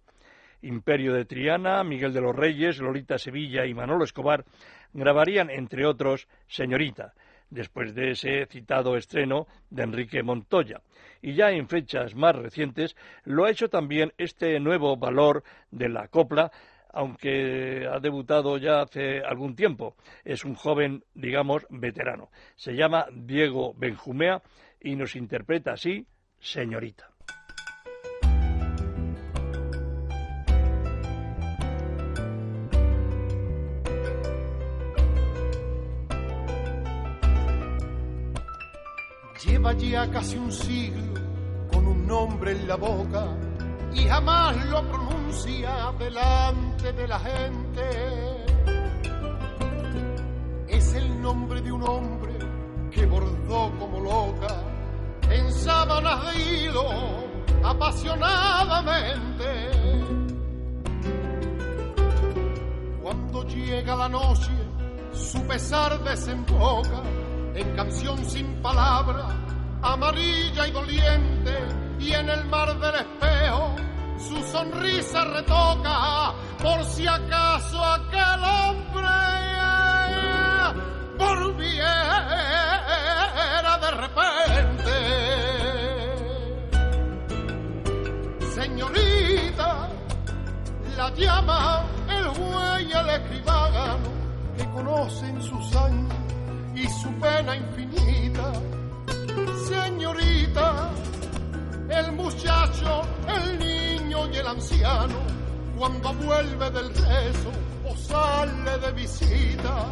[0.62, 4.46] Imperio de Triana, Miguel de los Reyes, Lolita Sevilla y Manolo Escobar
[4.94, 7.14] grabarían, entre otros, Señorita,
[7.50, 10.82] después de ese citado estreno de Enrique Montoya.
[11.22, 16.08] Y ya en fechas más recientes lo ha hecho también este nuevo valor de la
[16.08, 16.52] copla,
[16.92, 19.96] aunque ha debutado ya hace algún tiempo.
[20.24, 22.30] Es un joven, digamos, veterano.
[22.56, 24.42] Se llama Diego Benjumea
[24.80, 26.06] y nos interpreta así
[26.40, 27.17] Señorita.
[39.68, 41.22] Lleva ya casi un siglo
[41.74, 43.36] con un nombre en la boca
[43.94, 48.46] y jamás lo pronuncia delante de la gente.
[50.70, 52.32] Es el nombre de un hombre
[52.92, 54.64] que bordó como loca
[55.30, 56.86] en sábanas de hilo
[57.62, 59.70] apasionadamente.
[63.02, 64.54] Cuando llega la noche,
[65.12, 67.04] su pesar desemboca
[67.54, 69.47] en canción sin palabra,
[69.82, 71.58] amarilla y doliente,
[72.00, 73.76] y en el mar del espejo
[74.18, 79.08] su sonrisa retoca, por si acaso aquel hombre
[81.18, 81.88] volviera
[83.82, 84.96] de repente.
[88.54, 89.90] Señorita,
[90.98, 93.98] la llama el güey el escribano
[94.58, 96.14] que conocen sus años
[96.76, 98.52] y su pena infinita.
[99.68, 100.90] Señorita,
[101.90, 105.20] el muchacho, el niño y el anciano,
[105.78, 107.52] cuando vuelve del rezo
[107.86, 109.86] o sale de visita,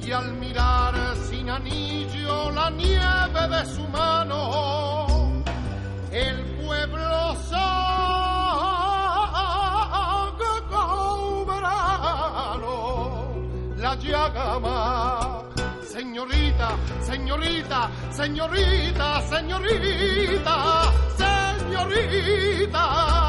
[0.00, 0.94] y al mirar
[1.28, 5.42] sin anillo la nieve de su mano,
[6.12, 7.98] el pueblo sabe
[13.78, 15.27] la llaga más
[16.18, 23.27] señorita, señorita, señorita, señorita, señorita.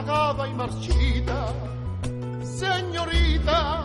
[0.00, 1.52] Apagada y marchita.
[2.42, 3.84] Señorita,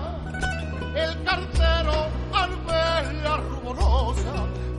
[0.95, 4.33] el cartero al verla ruborosa,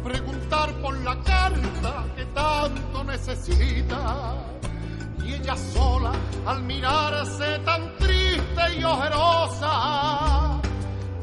[0.05, 4.34] preguntar por la carta que tanto necesita.
[5.24, 6.12] Y ella sola,
[6.47, 10.61] al mirarse tan triste y ojerosa,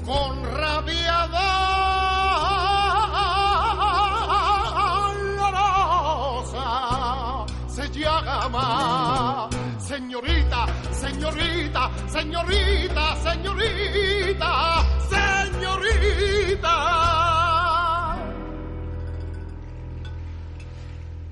[0.05, 1.27] con rabia
[5.53, 9.02] dolorosa, se llama
[9.93, 14.49] señorita, señorita, señorita, señorita,
[15.13, 16.75] señorita.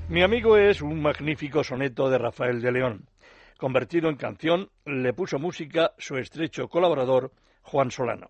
[0.09, 3.07] Mi amigo es un magnífico soneto de Rafael de León.
[3.57, 7.31] Convertido en canción, le puso música su estrecho colaborador
[7.63, 8.29] Juan Solano.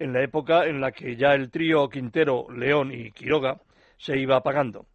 [0.00, 3.60] En la época en la que ya el trío Quintero, León y Quiroga
[3.98, 4.86] se iba apagando.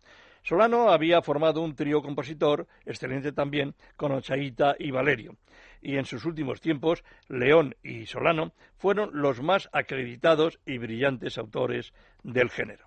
[0.45, 5.37] Solano había formado un trío compositor, excelente también, con Ochaíta y Valerio.
[5.81, 11.95] Y en sus últimos tiempos, León y Solano fueron los más acreditados y brillantes autores
[12.21, 12.85] del género.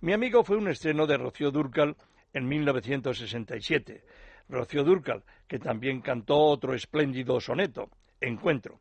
[0.00, 1.94] Mi amigo fue un estreno de Rocío Dúrcal
[2.32, 4.02] en 1967.
[4.48, 7.88] Rocío Dúrcal, que también cantó otro espléndido soneto,
[8.20, 8.80] Encuentro.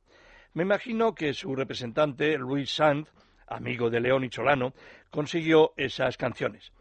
[0.55, 3.07] Me imagino que su representante, Luis Sanz,
[3.45, 4.73] amigo de León y Solano,
[5.11, 6.71] consiguió esas canciones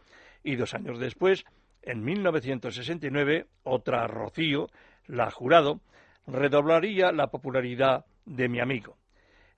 [0.42, 1.44] y dos años después,
[1.82, 4.68] en 1969, otra Rocío,
[5.06, 5.80] la Jurado,
[6.26, 8.96] redoblaría la popularidad de mi amigo.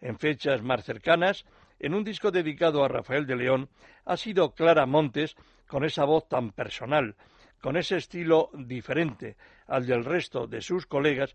[0.01, 1.45] En fechas más cercanas,
[1.79, 3.69] en un disco dedicado a Rafael de León,
[4.05, 7.17] ha sido Clara Montes, con esa voz tan personal,
[7.61, 11.35] con ese estilo diferente al del resto de sus colegas,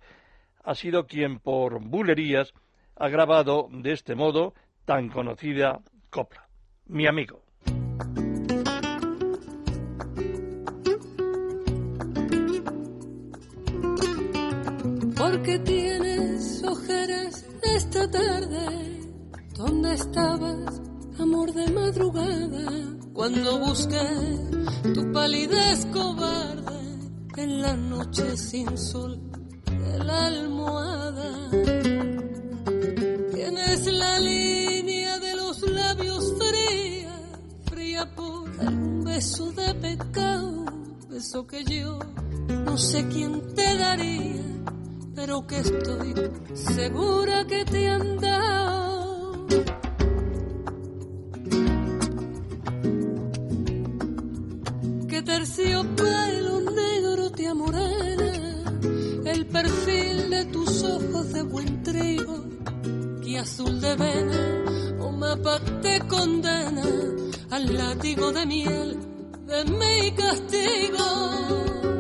[0.64, 2.54] ha sido quien por bulerías
[2.96, 4.54] ha grabado de este modo
[4.86, 5.80] tan conocida
[6.10, 6.48] copla.
[6.88, 7.45] Mi amigo.
[15.46, 19.00] Porque tienes ojeras esta tarde.
[19.56, 20.82] ¿Dónde estabas,
[21.20, 22.72] amor de madrugada?
[23.14, 24.08] Cuando busqué
[24.96, 26.98] tu palidez cobarde
[27.38, 29.22] en la noche sin sol
[29.66, 31.50] de la almohada.
[33.32, 37.20] Tienes la línea de los labios fría,
[37.66, 40.66] fría por algún beso de pecado,
[41.08, 42.00] beso que yo
[42.66, 44.36] no sé quién te daría
[45.16, 46.14] pero que estoy
[46.54, 49.48] segura que te han dado.
[55.08, 58.64] Que terciopelo negro te amorena,
[59.26, 62.44] el perfil de tus ojos de buen trigo,
[63.24, 64.64] que azul de vena
[65.00, 66.84] o mapa te condena
[67.52, 69.00] al látigo de miel
[69.48, 71.95] de mi castigo.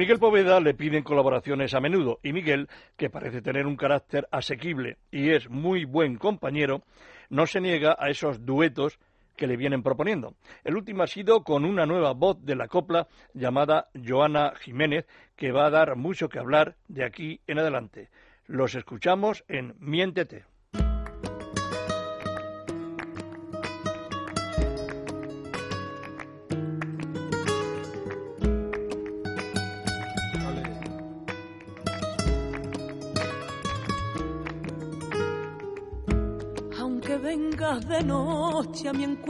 [0.00, 4.96] Miguel Poveda le piden colaboraciones a menudo y Miguel, que parece tener un carácter asequible
[5.10, 6.84] y es muy buen compañero,
[7.28, 8.98] no se niega a esos duetos
[9.36, 10.36] que le vienen proponiendo.
[10.64, 15.52] El último ha sido con una nueva voz de la copla llamada Joana Jiménez, que
[15.52, 18.08] va a dar mucho que hablar de aquí en adelante.
[18.46, 20.46] Los escuchamos en Miéntete.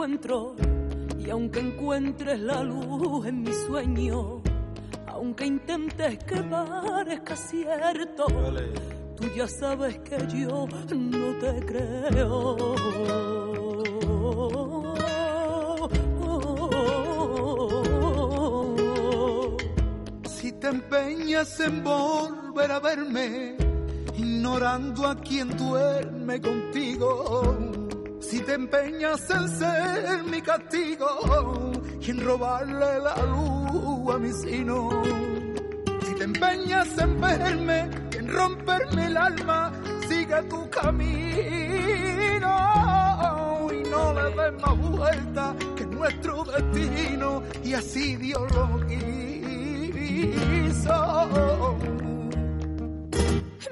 [0.01, 0.57] Encuentro
[1.18, 4.40] y aunque encuentres la luz en mi sueño,
[5.07, 8.24] aunque intentes que parezca cierto,
[9.14, 12.57] tú ya sabes que yo no te creo.
[20.24, 23.57] Si te empeñas en volver a verme,
[24.16, 27.70] ignorando a quien duerme contigo.
[28.31, 35.03] Si te empeñas en ser mi castigo y en robarle la luz a mi sino.
[36.07, 39.72] Si te empeñas en verme, en romperme el alma,
[40.09, 41.11] sigue tu camino
[43.72, 49.11] y no le des más vuelta que nuestro destino y así Dios lo quiso.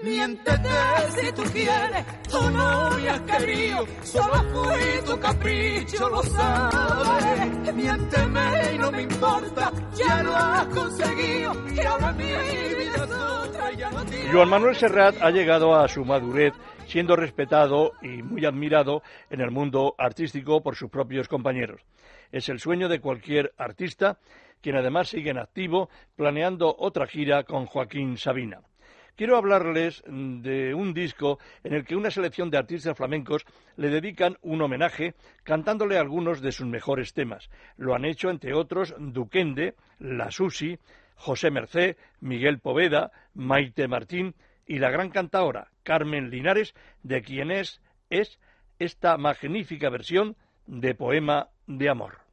[0.02, 0.68] Miéntete
[1.16, 7.74] si tú quieres, tú no has querido, solo fui tu capricho, lo sabes.
[7.74, 13.72] Miénteme y no me importa, ya lo has conseguido, y ahora mi vida es otra,
[13.72, 14.32] ya no tiene...
[14.32, 16.52] Joan Manuel Serrat ha llegado a su madurez
[16.86, 21.82] siendo respetado y muy admirado en el mundo artístico por sus propios compañeros.
[22.32, 24.18] Es el sueño de cualquier artista,
[24.62, 28.60] quien además sigue en activo planeando otra gira con Joaquín Sabina.
[29.18, 33.44] Quiero hablarles de un disco en el que una selección de artistas flamencos
[33.74, 37.50] le dedican un homenaje cantándole algunos de sus mejores temas.
[37.76, 40.78] Lo han hecho, entre otros, Duquende, La Susi,
[41.16, 44.36] José Mercé, Miguel Poveda, Maite Martín
[44.68, 48.38] y la gran cantaora Carmen Linares, de quien es, es
[48.78, 50.36] esta magnífica versión
[50.68, 52.27] de Poema de Amor.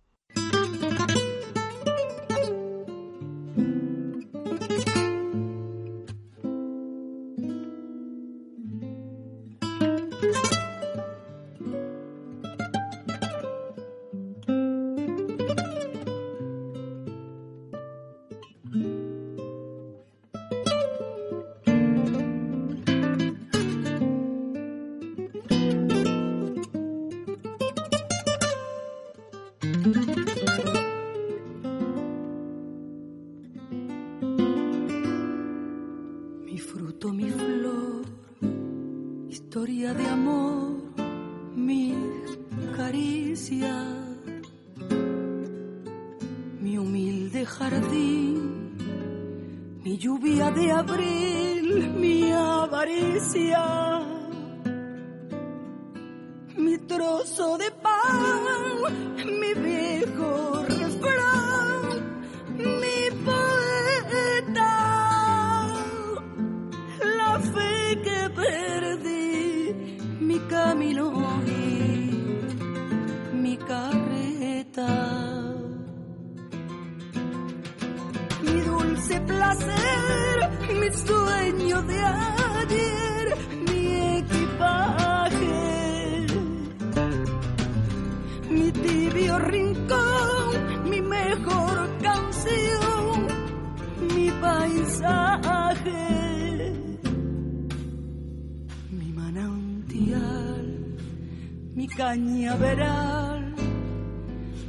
[102.05, 103.41] Cañaveral,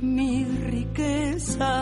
[0.00, 1.72] mi riqueza,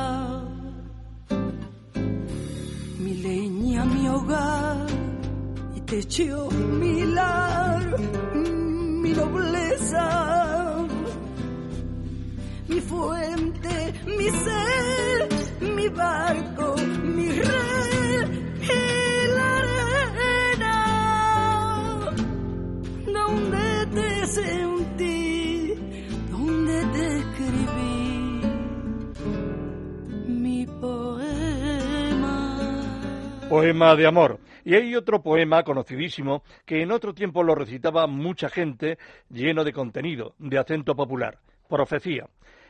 [2.99, 4.87] mi leña, mi hogar
[5.77, 6.49] y techo,
[6.81, 7.85] mi lar,
[9.03, 10.07] mi nobleza,
[12.71, 13.75] mi fuente,
[14.19, 15.19] mi ser,
[15.77, 16.54] mi barco,
[33.55, 34.41] Poema de amor.
[34.65, 38.99] Y hay otro poema conocidísimo que en otro tiempo lo recitaba mucha gente,
[39.31, 41.39] lleno de contenido, de acento popular.
[41.69, 42.27] Profecía.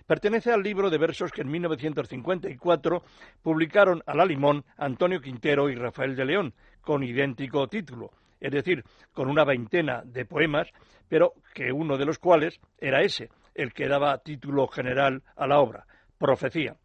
[0.07, 3.03] Pertenece al libro de versos que en 1954
[3.41, 8.85] publicaron a la Limón Antonio Quintero y Rafael de León, con idéntico título, es decir,
[9.15, 10.69] con una veintena de poemas,
[11.09, 15.61] pero que uno de los cuales era ese, el que daba título general a la
[15.61, 15.87] obra,
[16.19, 16.77] Profecía.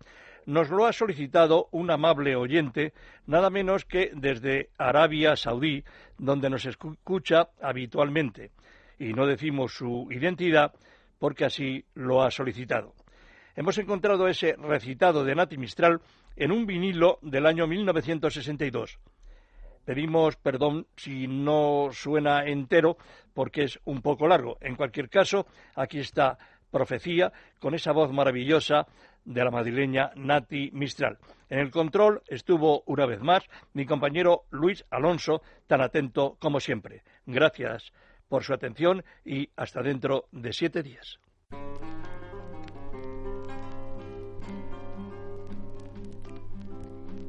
[0.50, 2.91] Nos lo ha solicitado un amable oyente,
[3.28, 5.84] nada menos que desde Arabia Saudí,
[6.18, 8.50] donde nos escucha habitualmente.
[8.97, 10.74] Y no decimos su identidad
[11.20, 12.95] porque así lo ha solicitado.
[13.56, 16.02] Hemos encontrado ese recitado de Nati Mistral
[16.36, 18.97] en un vinilo del año 1962.
[19.86, 22.97] Pedimos perdón si no suena entero
[23.36, 24.58] porque es un poco largo.
[24.62, 25.45] En cualquier caso,
[25.76, 26.39] aquí está
[26.72, 28.86] Profecía con esa voz maravillosa
[29.30, 31.19] de la madrileña Nati Mistral.
[31.49, 37.03] En el control estuvo una vez más mi compañero Luis Alonso, tan atento como siempre.
[37.25, 37.93] Gracias
[38.27, 41.19] por su atención y hasta dentro de siete días.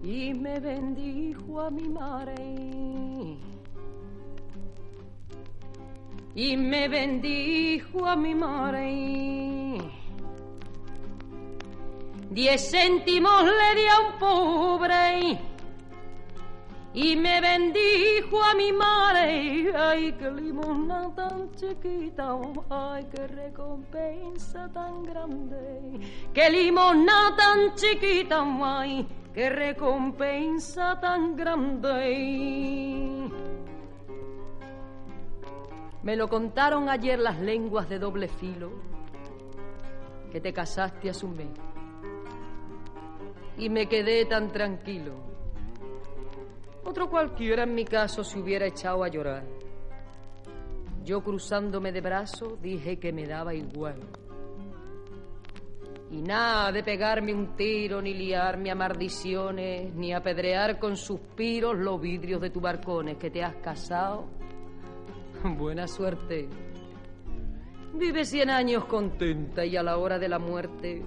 [0.03, 2.35] y me bendijo a mi madre.
[6.35, 9.50] Y me bendijo a mi madre.
[12.31, 15.51] Diez céntimos le di a un pobre
[16.95, 19.73] y me bendijo a mi madre.
[19.77, 22.37] Ay, qué limosna tan chiquita,
[22.71, 26.01] ay, qué recompensa tan grande.
[26.33, 33.29] Qué limosna tan chiquita, ay, qué recompensa tan grande.
[36.05, 38.71] Me lo contaron ayer las lenguas de doble filo,
[40.31, 41.70] que te casaste hace un mes.
[43.61, 45.13] Y me quedé tan tranquilo.
[46.83, 49.45] Otro cualquiera en mi caso se hubiera echado a llorar.
[51.05, 54.01] Yo cruzándome de brazos dije que me daba igual.
[56.11, 62.01] Y nada de pegarme un tiro, ni liarme a maldiciones, ni apedrear con suspiros los
[62.01, 64.25] vidrios de tu barcones que te has casado.
[65.45, 66.49] Buena suerte.
[67.93, 71.05] Vive cien años contenta y a la hora de la muerte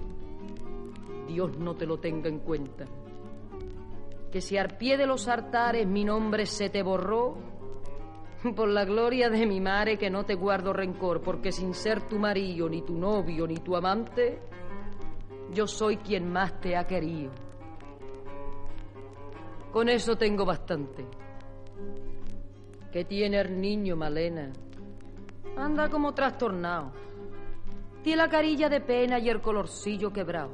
[1.26, 2.84] Dios no te lo tenga en cuenta.
[4.30, 7.36] Que si al pie de los altares mi nombre se te borró,
[8.52, 12.18] por la gloria de mi madre que no te guardo rencor, porque sin ser tu
[12.18, 14.38] marido, ni tu novio, ni tu amante,
[15.52, 17.30] yo soy quien más te ha querido.
[19.72, 21.06] Con eso tengo bastante.
[22.92, 24.52] ¿Qué tiene el niño, Malena?
[25.56, 26.92] Anda como trastornado.
[28.02, 30.52] Tiene la carilla de pena y el colorcillo quebrado.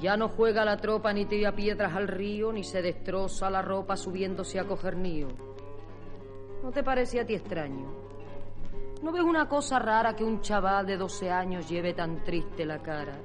[0.00, 3.96] Ya no juega la tropa ni tira piedras al río, ni se destroza la ropa
[3.96, 5.28] subiéndose a coger nío.
[6.62, 8.06] ¿No te parece a ti extraño?
[9.02, 12.82] ¿No ves una cosa rara que un chaval de 12 años lleve tan triste la
[12.82, 13.18] cara?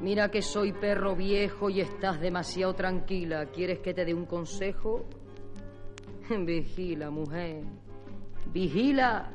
[0.00, 3.46] Mira que soy perro viejo y estás demasiado tranquila.
[3.46, 5.04] ¿Quieres que te dé un consejo?
[6.28, 7.62] Vigila, mujer.
[8.46, 9.30] Vigila.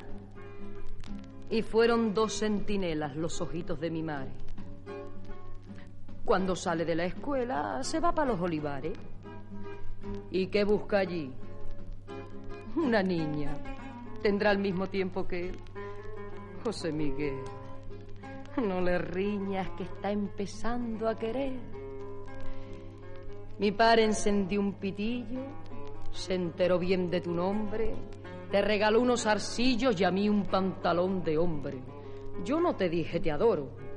[1.48, 4.47] Y fueron dos centinelas los ojitos de mi madre.
[6.28, 8.92] Cuando sale de la escuela, se va para los olivares.
[10.30, 11.32] ¿Y qué busca allí?
[12.76, 13.56] Una niña.
[14.20, 15.58] Tendrá el mismo tiempo que él.
[16.62, 17.38] José Miguel.
[18.58, 21.58] No le riñas que está empezando a querer.
[23.58, 25.46] Mi padre encendió un pitillo,
[26.10, 27.94] se enteró bien de tu nombre,
[28.50, 31.78] te regaló unos arcillos y a mí un pantalón de hombre.
[32.44, 33.87] Yo no te dije te adoro,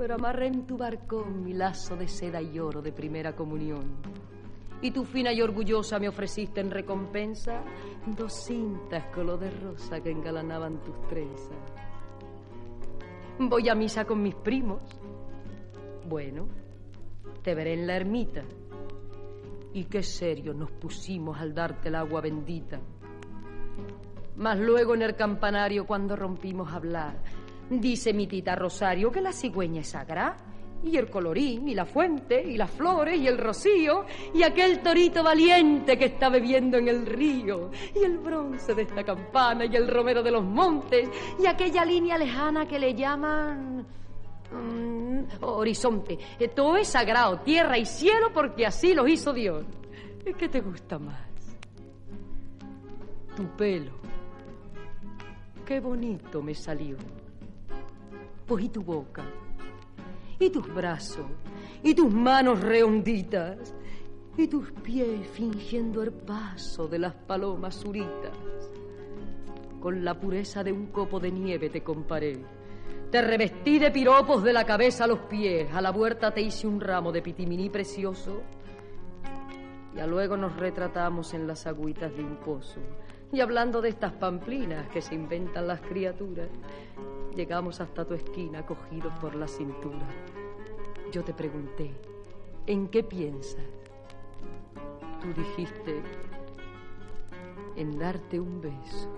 [0.00, 3.96] pero amarré en tu barcón mi lazo de seda y oro de primera comunión.
[4.80, 7.62] Y tú fina y orgullosa me ofreciste en recompensa
[8.06, 11.54] dos cintas color de rosa que engalanaban tus trenzas.
[13.38, 14.80] Voy a misa con mis primos.
[16.08, 16.48] Bueno,
[17.42, 18.42] te veré en la ermita.
[19.74, 22.80] Y qué serio nos pusimos al darte el agua bendita.
[24.36, 27.22] Mas luego en el campanario cuando rompimos a hablar,
[27.70, 30.36] Dice mi tita Rosario que la cigüeña es sagrada.
[30.82, 35.22] Y el colorín, y la fuente, y las flores, y el rocío, y aquel torito
[35.22, 39.86] valiente que está bebiendo en el río, y el bronce de esta campana, y el
[39.86, 41.06] romero de los montes,
[41.38, 43.86] y aquella línea lejana que le llaman...
[44.50, 46.18] mm, horizonte.
[46.38, 49.66] Eh, Todo es sagrado, tierra y cielo, porque así los hizo Dios.
[50.38, 51.28] ¿Qué te gusta más?
[53.36, 53.92] Tu pelo.
[55.66, 56.96] Qué bonito me salió.
[58.58, 59.22] Y tu boca,
[60.38, 61.26] y tus brazos,
[61.84, 63.74] y tus manos redonditas,
[64.36, 68.36] y tus pies fingiendo el paso de las palomas zuritas.
[69.80, 72.44] Con la pureza de un copo de nieve te comparé.
[73.10, 75.72] Te revestí de piropos de la cabeza a los pies.
[75.72, 78.42] A la huerta te hice un ramo de pitiminí precioso.
[79.94, 82.80] Ya luego nos retratamos en las agüitas de un pozo.
[83.32, 86.48] Y hablando de estas pamplinas que se inventan las criaturas,
[87.36, 90.06] llegamos hasta tu esquina cogidos por la cintura.
[91.12, 91.92] Yo te pregunté,
[92.66, 93.64] ¿en qué piensas?
[95.20, 96.02] Tú dijiste,
[97.76, 99.08] en darte un beso.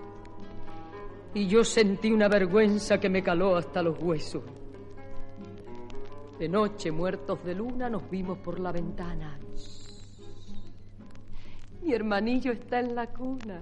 [1.33, 4.43] Y yo sentí una vergüenza que me caló hasta los huesos.
[6.37, 9.39] De noche, muertos de luna, nos vimos por la ventana.
[11.81, 13.61] Mi hermanillo está en la cuna.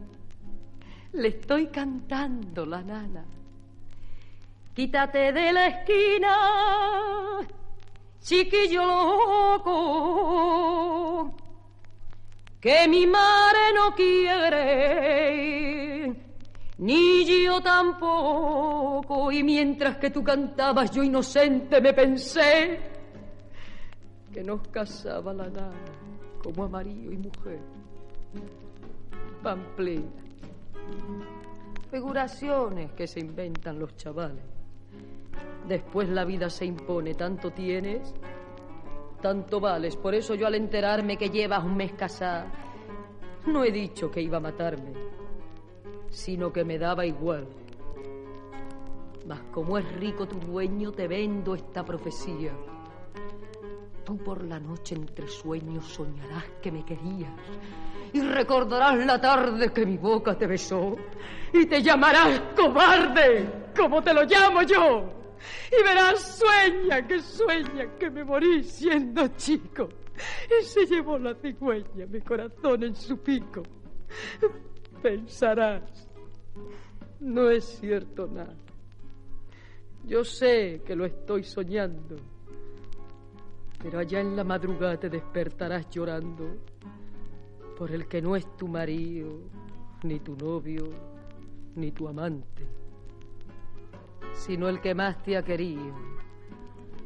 [1.14, 3.26] Le estoy cantando la nana.
[4.74, 7.40] Quítate de la esquina,
[8.22, 8.86] chiquillo
[9.66, 11.36] loco,
[12.62, 14.86] que mi madre no quiere,
[16.78, 19.30] ni yo tampoco.
[19.34, 22.80] Y mientras que tú cantabas, yo inocente me pensé
[24.32, 25.74] que nos casaba la nana
[26.42, 27.60] como a marido y mujer.
[29.44, 30.31] Pamplina.
[31.90, 34.44] Figuraciones que se inventan los chavales.
[35.68, 38.14] Después la vida se impone, tanto tienes,
[39.22, 39.96] tanto vales.
[39.96, 42.52] Por eso yo al enterarme que llevas un mes casada,
[43.48, 44.94] no he dicho que iba a matarme,
[46.10, 47.48] sino que me daba igual.
[49.28, 52.52] Mas como es rico tu dueño, te vendo esta profecía.
[54.04, 57.32] Tú por la noche entre sueños soñarás que me querías
[58.14, 60.96] y recordarás la tarde que mi boca te besó
[61.54, 65.22] y te llamarás cobarde, como te lo llamo yo.
[65.72, 69.90] Y verás, sueña, que sueña, que me morí siendo chico.
[70.60, 73.64] Y se llevó la cigüeña mi corazón en su pico.
[75.02, 76.10] Pensarás,
[77.20, 78.56] no es cierto nada.
[80.06, 82.18] Yo sé que lo estoy soñando,
[83.82, 86.58] pero allá en la madrugada te despertarás llorando
[87.78, 89.40] por el que no es tu marido,
[90.04, 90.90] ni tu novio,
[91.76, 92.68] ni tu amante,
[94.34, 95.96] sino el que más te ha querido.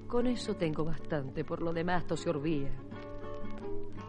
[0.07, 2.71] Con eso tengo bastante, por lo demás se olvida.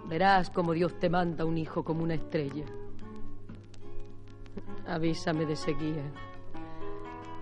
[0.08, 2.64] Verás como Dios te manda un hijo como una estrella.
[4.86, 6.02] Avísame de seguida.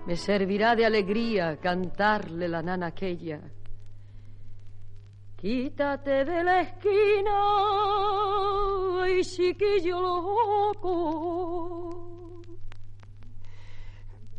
[0.07, 3.41] Me servirá de alegría cantarle la nana aquella.
[5.45, 7.37] Quítate de la esquina,
[9.03, 10.81] ay chiquillo loco,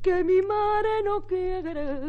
[0.01, 1.99] que mi madre no quiere.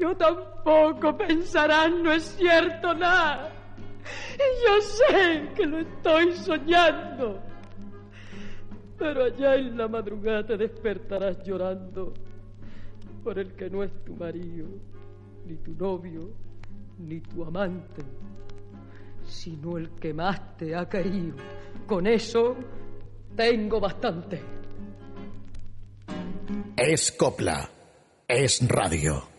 [0.00, 3.52] Yo tampoco pensarán, no es cierto nada.
[4.66, 7.40] Yo sé que lo estoy soñando.
[8.98, 12.12] Pero allá en la madrugada te despertarás llorando
[13.22, 14.66] por el que no es tu marido,
[15.46, 16.47] ni tu novio,
[16.98, 18.02] ni tu amante,
[19.26, 21.36] sino el que más te ha querido.
[21.86, 22.56] Con eso
[23.36, 24.42] tengo bastante.
[26.76, 27.68] Es copla.
[28.26, 29.37] Es radio.